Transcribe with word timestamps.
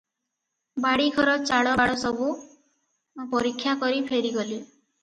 ବାଡ଼ିଘର 0.85 1.35
ଚାଳବାଡ଼ 1.51 1.99
ସବୁ 2.07 2.33
ପରୀକ୍ଷା 3.37 3.79
କରି 3.87 4.07
ଫେରିଗଲେ। 4.11 4.61